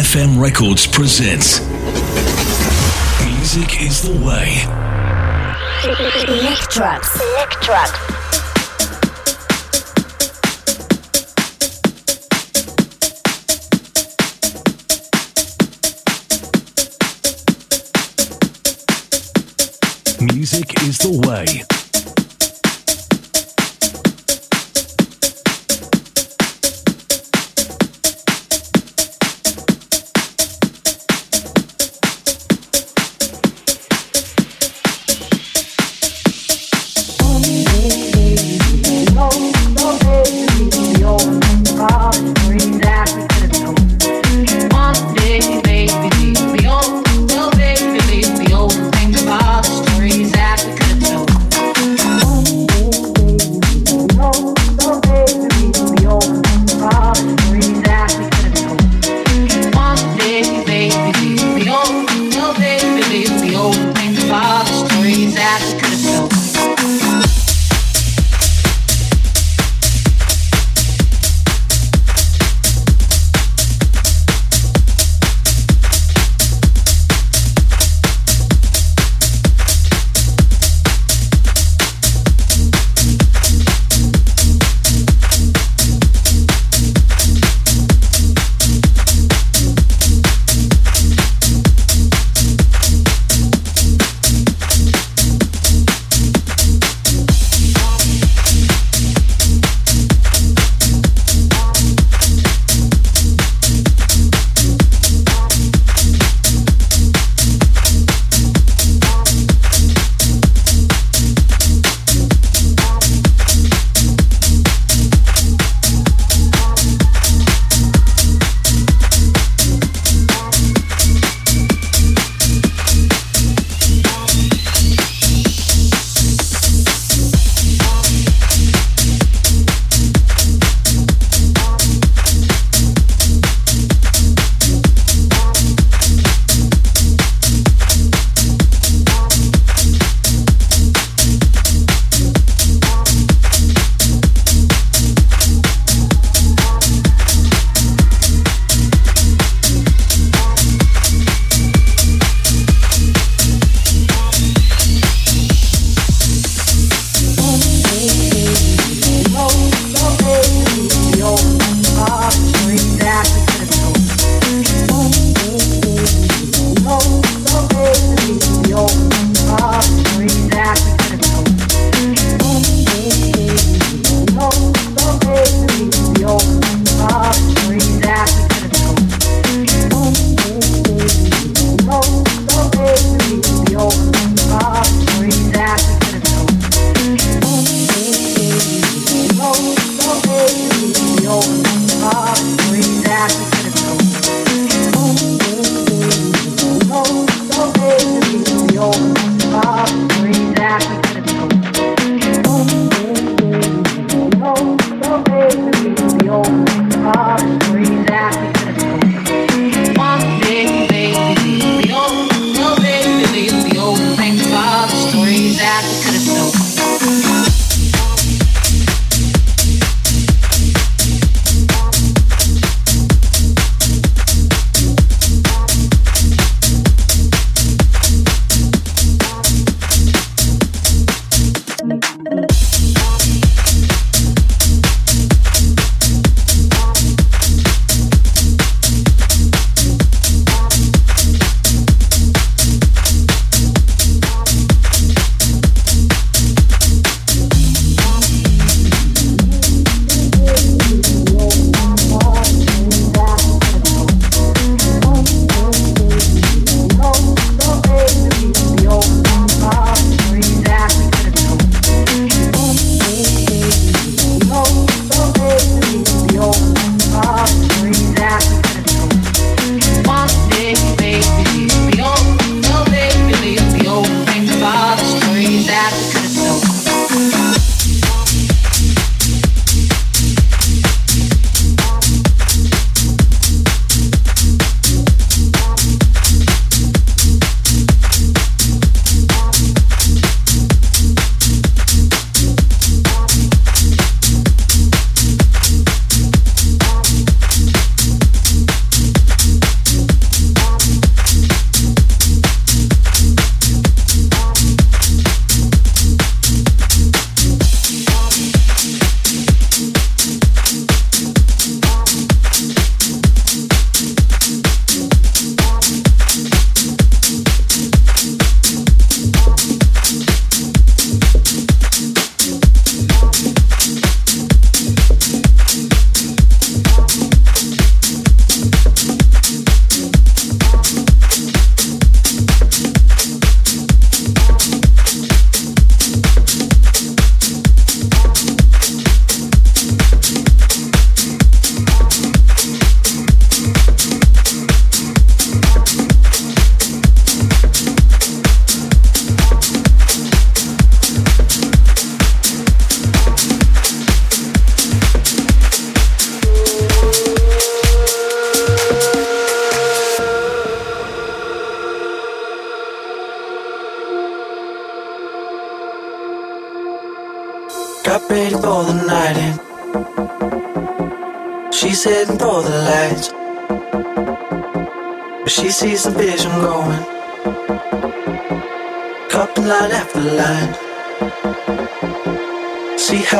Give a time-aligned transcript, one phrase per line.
[0.00, 1.60] FM Records presents
[3.26, 4.64] Music is the Way.
[6.24, 7.18] Electrox.
[7.36, 7.92] Electrox.
[20.34, 21.79] Music is the way.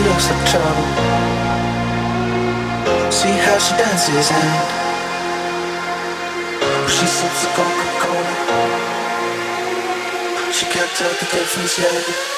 [0.00, 0.88] looks like trouble.
[3.10, 4.78] See how she dances and
[6.90, 8.34] she sips a Coca-Cola.
[10.52, 11.78] She can't tell the difference.
[11.78, 12.37] Eh?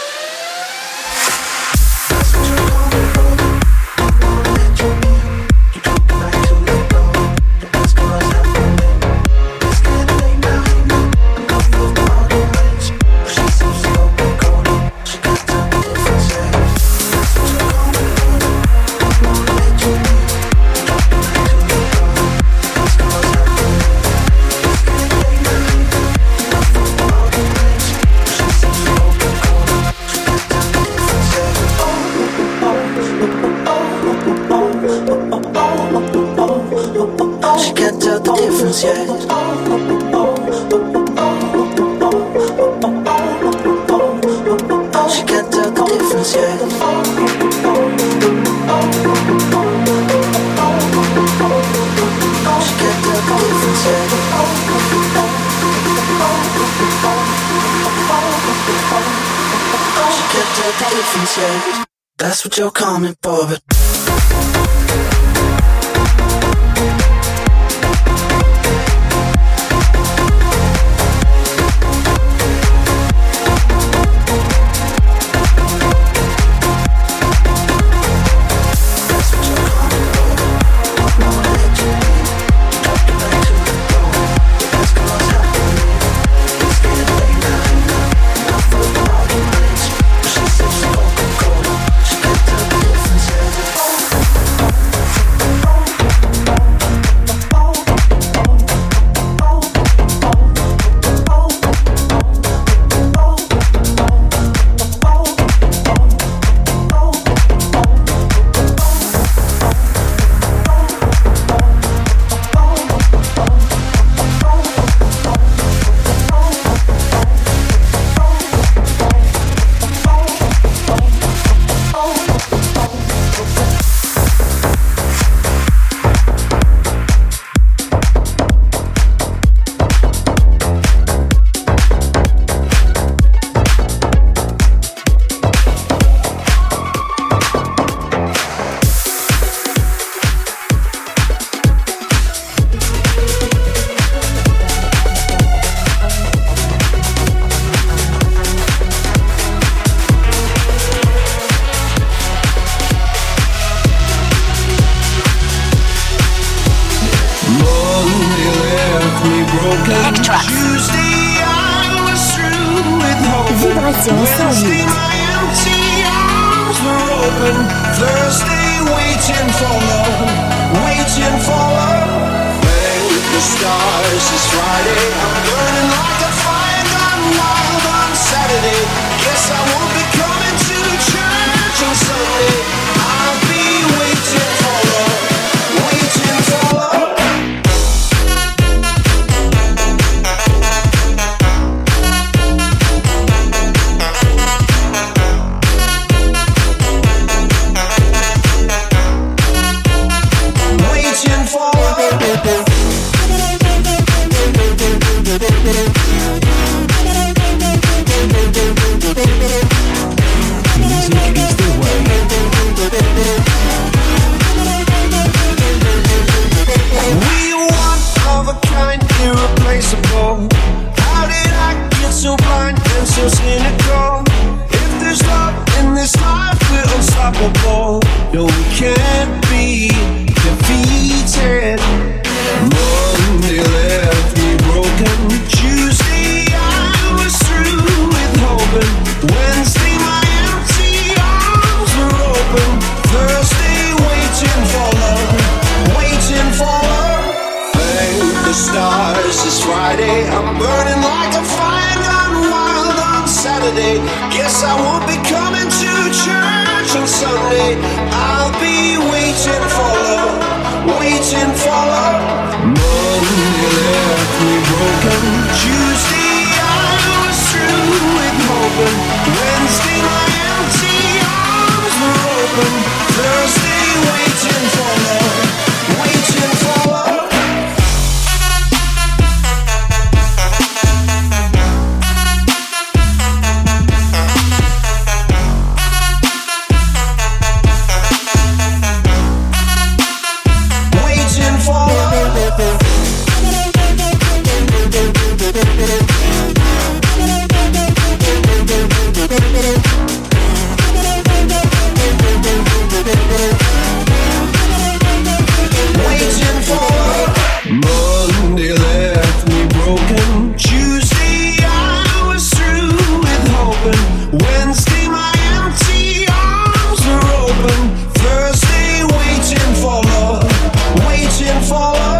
[321.71, 322.20] Waiting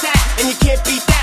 [0.00, 1.21] that, and you can't beat that.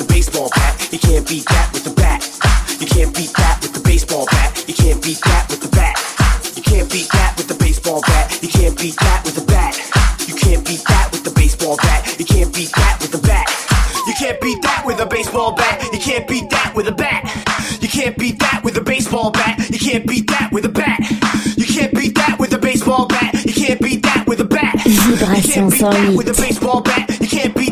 [0.00, 0.72] the baseball bat.
[0.92, 2.24] You can't beat that with the bat.
[2.80, 4.64] You can't beat that with the baseball bat.
[4.66, 5.94] You can't beat that with the bat.
[6.56, 8.32] You can't beat that with the baseball bat.
[8.40, 9.76] You can't beat that with the bat.
[10.26, 12.00] You can't beat that with the baseball bat.
[12.18, 13.46] You can't beat that with the bat.
[14.08, 15.84] You can't beat that with a baseball bat.
[15.92, 17.20] You can't beat that with a bat.
[17.82, 19.58] You can't beat that with a baseball bat.
[19.68, 21.00] You can't beat that with a bat.
[21.60, 23.34] You can't beat that with a baseball bat.
[23.44, 24.74] You can't beat that with a bat.
[24.86, 27.20] You can't beat that with a baseball bat.
[27.20, 27.69] You can't beat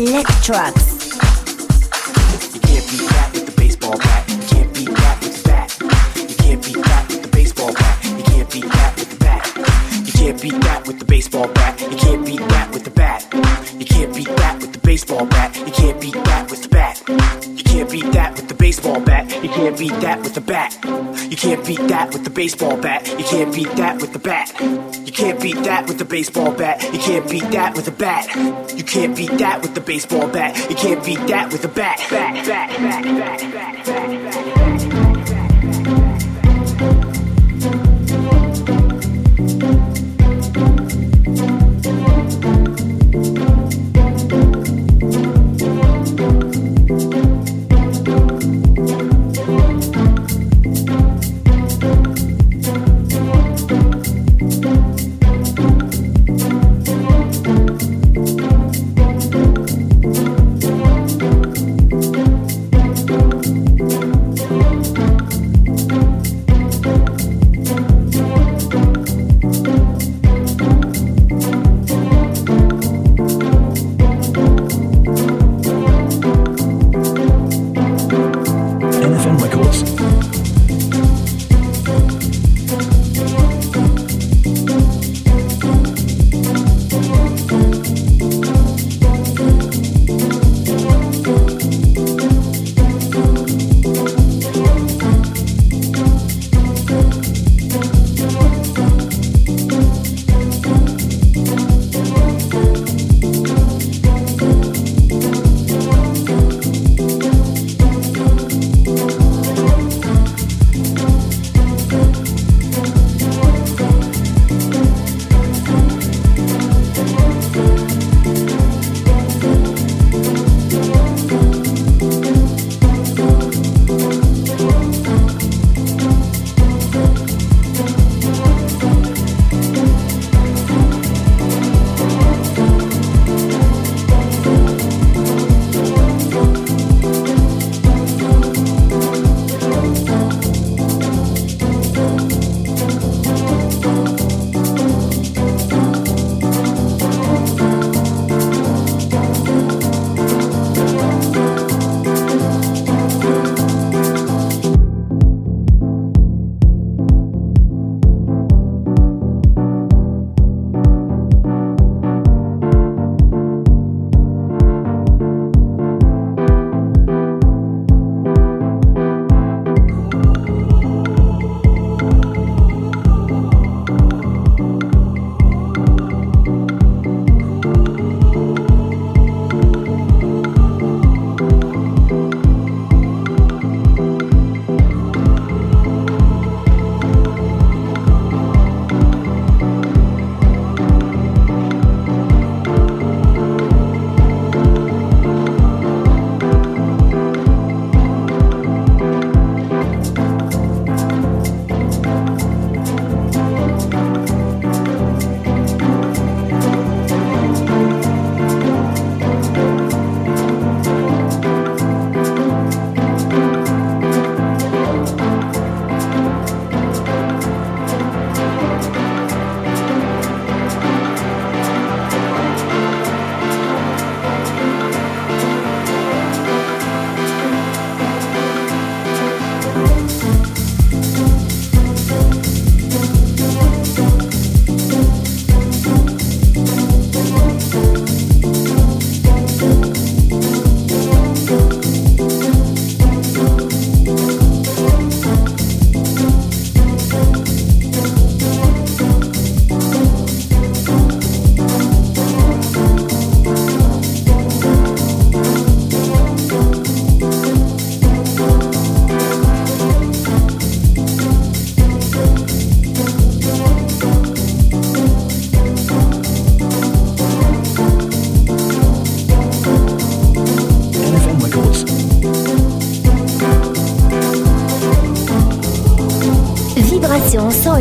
[0.00, 1.12] Electrox.
[2.54, 4.26] You can't beat that with the baseball bat.
[4.48, 5.76] Can't beat that with the bat.
[6.30, 8.04] You can't beat that with the baseball bat.
[8.16, 10.06] You can't beat that with the bat.
[10.06, 11.80] You can't beat that with the baseball bat.
[11.82, 13.28] You can't beat that with the bat.
[13.78, 15.56] You can't beat that with the baseball bat.
[15.56, 17.02] You can't beat that with the bat.
[17.58, 19.42] You can't beat that with the baseball bat.
[19.42, 20.78] You can't beat that with the bat.
[21.30, 23.06] You can't beat that with the baseball bat.
[23.06, 24.48] You can't beat that with the bat.
[25.20, 26.82] You can't beat that with the baseball bat.
[26.94, 28.34] You can't beat that with a bat.
[28.74, 30.56] You can't beat that with the baseball bat.
[30.70, 31.98] You can't beat that with a bat.
[32.10, 34.19] Bat, bat, bat, bat, bat, bat,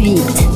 [0.02, 0.49] 8.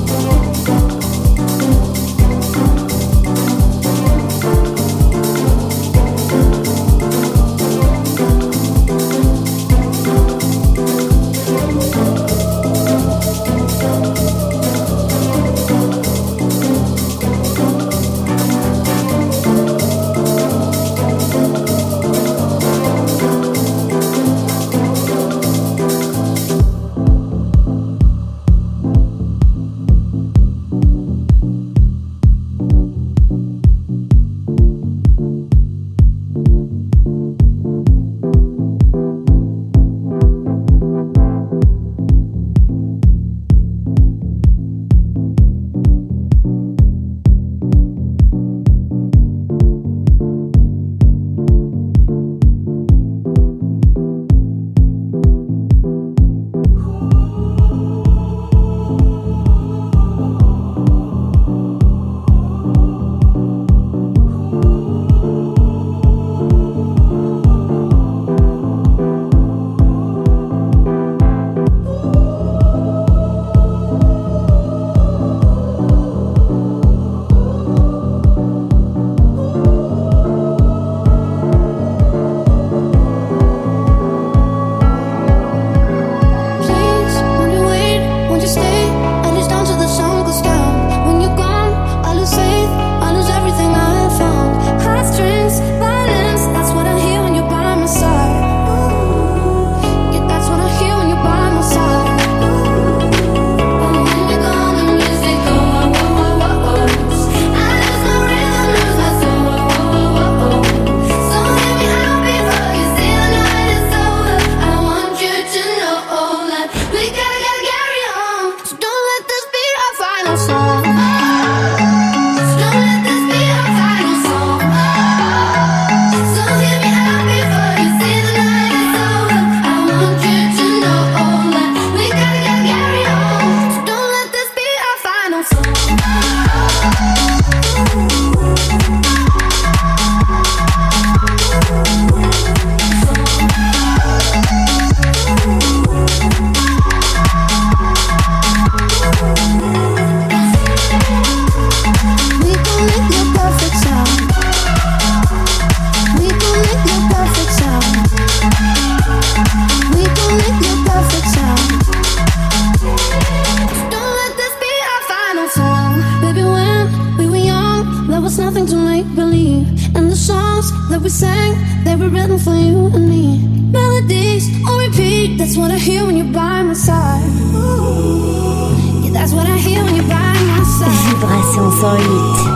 [168.38, 169.67] was nothing to make believe.
[169.95, 171.53] And the songs that we sang,
[171.84, 173.38] they were written for you and me.
[173.71, 177.23] Melodies on repeat, that's what I hear when you're by my side.
[177.53, 179.03] Ooh.
[179.03, 181.15] Yeah, that's what I hear when you're by my side.
[181.21, 182.53] Vibration 108.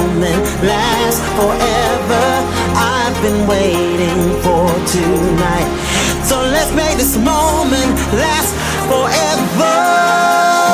[0.00, 2.26] moment lasts forever.
[2.74, 5.70] I've been waiting for tonight.
[6.24, 8.52] So let's make this moment last
[8.88, 10.69] forever.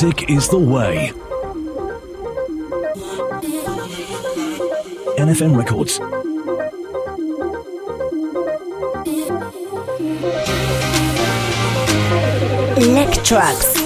[0.00, 1.10] music is the way.
[5.18, 5.98] NFM Records.
[12.78, 13.77] Lectrox.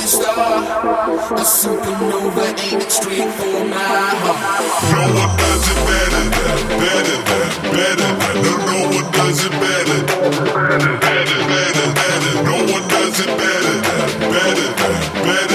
[0.00, 0.62] shooting star.
[1.32, 3.76] A supernova aiming straight for my
[4.22, 4.72] heart.
[4.92, 8.34] No one does it better than, better than, better than.
[8.42, 10.00] No, no one does it better.
[10.06, 12.34] Better, better, better, better.
[12.44, 15.49] No one does it better than, better than, better.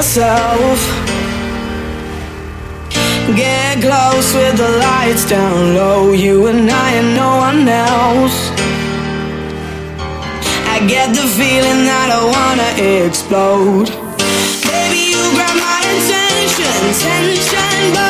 [0.00, 0.80] yourself.
[3.36, 8.38] Get close with the lights down low, you and I and no one else.
[10.74, 12.70] I get the feeling that I wanna
[13.04, 13.90] explode.
[14.64, 18.09] Baby, you grab my attention, tension, but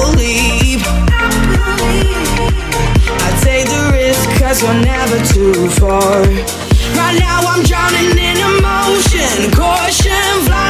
[4.61, 6.21] you're never too far.
[6.93, 10.60] Right now I'm drowning in emotion, caution, fly.